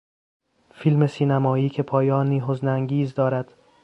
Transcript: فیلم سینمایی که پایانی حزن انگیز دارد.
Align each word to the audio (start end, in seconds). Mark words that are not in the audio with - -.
فیلم 0.71 1.07
سینمایی 1.07 1.69
که 1.69 1.83
پایانی 1.83 2.43
حزن 2.47 2.67
انگیز 2.67 3.13
دارد. 3.13 3.53